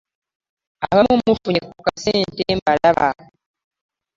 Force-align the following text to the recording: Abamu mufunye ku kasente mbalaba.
Abamu 0.87 1.15
mufunye 1.27 1.61
ku 1.69 1.77
kasente 1.87 2.43
mbalaba. 2.59 3.07